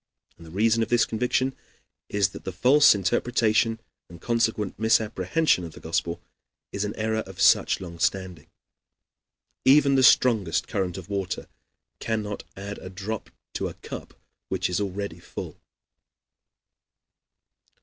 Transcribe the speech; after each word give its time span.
And 0.35 0.47
the 0.47 0.49
reason 0.49 0.81
of 0.81 0.89
this 0.89 1.05
conviction 1.05 1.55
is 2.09 2.29
that 2.29 2.43
the 2.43 2.51
false 2.51 2.95
interpretation 2.95 3.79
and 4.09 4.19
consequent 4.19 4.79
misapprehension 4.79 5.63
of 5.63 5.73
the 5.73 5.79
Gospel 5.79 6.23
is 6.71 6.83
an 6.83 6.95
error 6.95 7.19
of 7.27 7.39
such 7.39 7.79
long 7.79 7.99
standing. 7.99 8.47
Even 9.63 9.93
the 9.93 10.01
strongest 10.01 10.67
current 10.67 10.97
of 10.97 11.07
water 11.07 11.47
cannot 11.99 12.41
add 12.57 12.79
a 12.79 12.89
drop 12.89 13.29
to 13.53 13.67
a 13.67 13.75
cup 13.75 14.15
which 14.49 14.71
is 14.71 14.81
already 14.81 15.19
full. 15.19 15.61